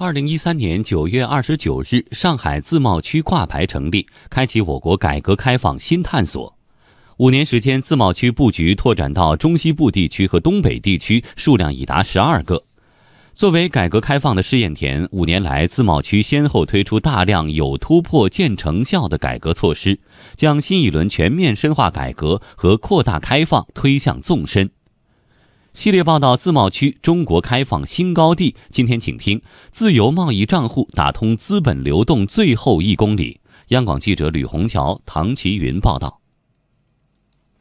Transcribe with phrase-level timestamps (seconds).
[0.00, 6.56] 二零一三年九月二十九日，上海自贸区挂牌成立，开启我国改革开放新探索。
[7.16, 12.62] 五年时间，自贸区布局拓展到中西部地区和东北地区，数量已达十二个。
[13.34, 19.98] 作为改革开放的试验田，五年来，自贸区先后推出大量有突破、见成效的改革措施，
[20.36, 24.70] 将新一轮全面深化改革和扩大开放推向纵深。
[25.78, 28.56] 系列报道：自贸区中国开放新高地。
[28.68, 29.40] 今天，请听
[29.70, 33.40] 自由贸易账户打通资本流动最后一公里。
[33.68, 36.20] 央广记者吕红桥、唐奇云报道。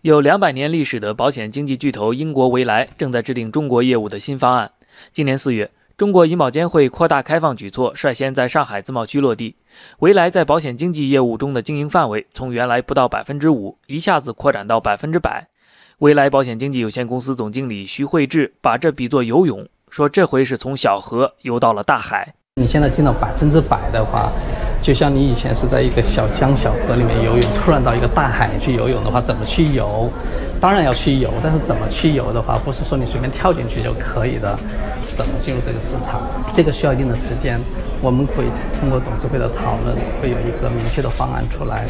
[0.00, 4.70] 有两百年历史的保险经纪巨头英国维莱正在制定中国业务的新方案。
[5.12, 9.56] 今年四月，中国银保监会扩大开放举措率先在上海自贸区落地。
[9.98, 15.48] 维莱在保险经纪业务中的经营范围从原来不到百分之五，一下子扩展到百分之百。
[16.00, 22.34] 未来保险经纪有限公司总经理徐慧智把这比作游泳，说这回是从小河游到了大海。
[22.56, 24.30] 你现在进到百分之百的话，
[24.82, 30.10] 就像你以前是在一个小江小河里面游泳，突然到一个大海去游泳的话，怎么去游？
[30.60, 34.58] 当然要去游，但是怎么去游的话，不是说你随便跳进去就可以的。
[35.16, 36.20] 怎么进入这个市场？
[36.52, 37.58] 这个需要一定的时间。
[38.02, 38.44] 我们会
[38.78, 41.86] 通过董事会的讨论，会有一个明确的方案出来。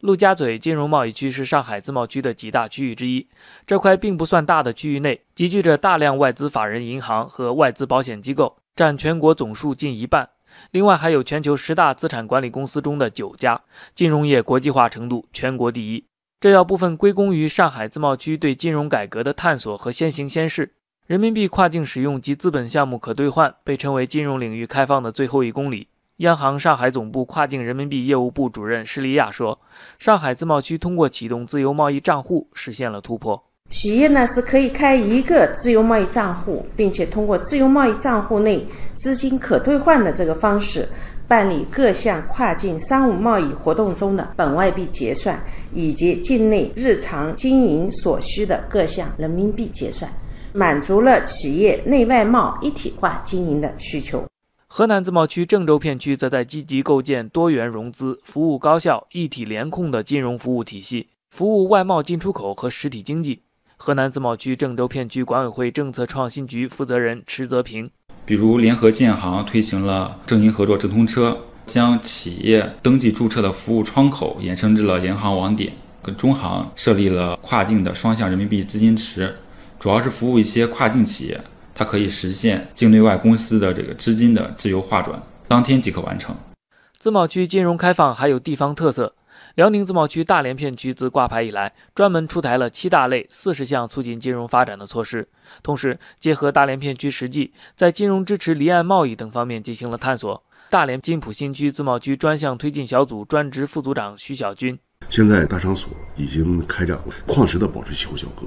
[0.00, 3.26] 陆家嘴金融贸易区是上海自贸区的几大区域之一。
[3.66, 10.30] 这块并不算大的区域内，集聚着大量外资法人银行和外资保险机构，占全国总数近一半。
[10.70, 13.60] 另外，还有全球十大资产管理公司中的九家，
[13.94, 16.04] 金融业国际化程度全国第一。
[16.40, 20.72] 这要部分归功于上海自贸区对金融改革的探索和先行先试。
[21.06, 25.88] 人民币跨境使用及资本项目可兑换，被称为金融领域开放的最后一公里。
[26.20, 29.58] 央行上海总部跨境人民币业务部主任施利亚说
[29.98, 33.42] ：“上海自贸区通过启动自由贸易账户实现了突破。
[33.70, 38.62] 企业呢是可以开一个自由贸易账户，并且通过自由贸易账户内
[38.96, 40.86] 资金可兑换的这个方式，
[41.26, 50.10] 办理各项跨境商务贸易活动中的本外币结算，以及境内日常经营所需的各项人民币结算，
[50.52, 54.22] 满足了企业内外贸一体化经营的需求。”
[54.72, 63.40] 河南自贸区郑州片区则在积极构建多元融资、服务高效、一体联控的金融服务体系，服务外贸进出口和实体经济。
[63.76, 67.90] 河南自贸区郑州片区管委会政策创新局负责人池泽平，
[68.24, 71.36] 比如联合建行推行了正银合作直通车，
[71.66, 79.34] 将企业登记注册的服务窗口延伸至了联行网点，跟中行设立了跨境的双向人民币资金池，
[79.80, 81.40] 主要是服务一些跨境企业。
[81.80, 85.18] 它可以实现境内外公司的这个资金的自由划转，
[85.48, 86.36] 当天即可完成。
[86.98, 89.14] 自贸区金融开放还有地方特色，
[89.54, 95.26] 辽宁自贸区大连片区自挂牌以来，专门出台了七大类四十项促进金融发展的措施，
[95.62, 100.44] 同时结合大连片区实际，在金融支持离岸贸易等方面进行了探索。
[100.68, 104.78] 大连金浦新区自贸区专项推进小组专职副组长徐小军。
[105.10, 108.46] 现在大商所已经开展了矿石的保质期货交割，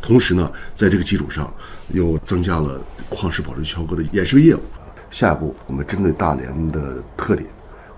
[0.00, 1.52] 同时呢，在这个基础上
[1.88, 2.80] 又增加了
[3.10, 4.60] 矿石保质期交割的衍生业务。
[5.10, 7.48] 下一步，我们针对大连的特点，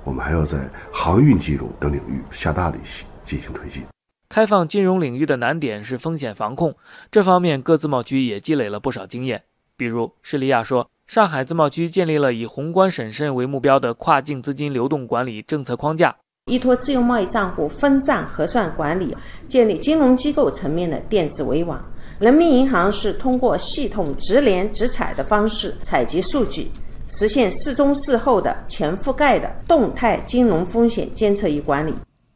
[0.03, 3.83] 我们还要在航运金融等领域下大力气进行推进。
[4.29, 6.75] 开放金融领域的难点是风险防控，
[7.11, 9.45] 这方面各自贸区也积累了不少经验。
[9.77, 16.17] 比如施利亚说，上海自贸区建立了以宏观审慎为目标的跨境资金流动管理政策框架。
[16.49, 19.13] 依托自由贸易账户分账核算管理，
[19.49, 21.85] 建立金融机构层面的电子围网。
[22.21, 26.71] 人民银行是通过系统直连直采的方式采集数据，
[27.09, 31.93] 实现事中事后的全覆盖的动态金融风险监测与管理。